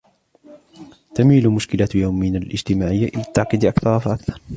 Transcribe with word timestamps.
تميل 1.15 1.49
مشكلات 1.49 1.95
يومنا 1.95 2.37
الاجتماعية 2.37 3.07
إلى 3.07 3.21
التعقيد 3.21 3.65
أكثر 3.65 3.99
فأكثر. 3.99 4.41